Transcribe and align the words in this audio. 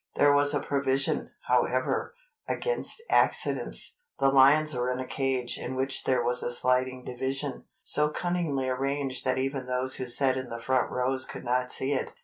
There 0.15 0.33
was 0.33 0.55
a 0.55 0.59
provision, 0.61 1.29
however, 1.47 2.15
against 2.49 3.03
accidents: 3.07 3.99
The 4.17 4.29
lions 4.31 4.73
were 4.73 4.91
in 4.91 4.99
a 4.99 5.05
cage 5.05 5.59
in 5.59 5.75
which 5.75 6.05
there 6.05 6.23
was 6.23 6.41
a 6.41 6.51
sliding 6.51 7.03
division, 7.05 7.65
so 7.83 8.09
cunningly 8.09 8.67
arranged 8.67 9.23
that 9.25 9.37
even 9.37 9.67
those 9.67 9.97
who 9.97 10.07
sat 10.07 10.37
in 10.37 10.49
the 10.49 10.59
front 10.59 10.89
rows 10.89 11.23
could 11.23 11.43
not 11.43 11.71
see 11.71 11.93
it. 11.93 12.13